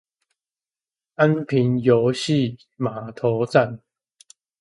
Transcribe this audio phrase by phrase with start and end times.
[1.13, 3.81] 安平遊憩碼頭站